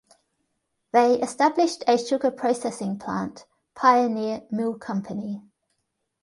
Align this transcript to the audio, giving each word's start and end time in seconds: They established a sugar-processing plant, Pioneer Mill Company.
They 0.93 1.21
established 1.21 1.83
a 1.87 1.95
sugar-processing 1.95 2.97
plant, 2.97 3.45
Pioneer 3.75 4.41
Mill 4.49 4.79
Company. 4.79 5.43